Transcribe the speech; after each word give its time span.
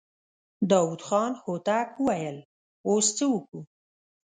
داوود 0.71 1.01
خان 1.07 1.31
هوتک 1.43 1.89
وويل: 2.05 2.37
اوس 2.87 3.07
څه 3.17 3.25
وکو؟ 3.33 3.59